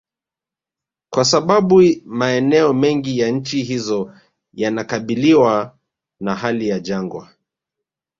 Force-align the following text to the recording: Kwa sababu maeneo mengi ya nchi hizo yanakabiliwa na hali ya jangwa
Kwa 1.09 1.25
sababu 1.25 1.81
maeneo 2.05 2.73
mengi 2.73 3.19
ya 3.19 3.29
nchi 3.31 3.63
hizo 3.63 4.13
yanakabiliwa 4.53 5.77
na 6.19 6.35
hali 6.35 6.67
ya 6.69 6.79
jangwa 6.79 7.29